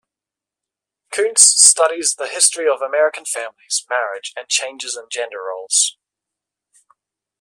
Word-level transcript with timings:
Coontz 1.13 1.41
studies 1.41 2.15
the 2.17 2.25
history 2.25 2.67
of 2.67 2.81
American 2.81 3.23
families, 3.23 3.85
marriage, 3.87 4.33
and 4.35 4.47
changes 4.47 4.97
in 4.97 5.03
gender 5.11 5.43
roles. 5.49 5.95